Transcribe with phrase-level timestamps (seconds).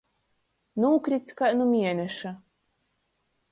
[0.85, 2.35] Nūkrits kai nu mieneša.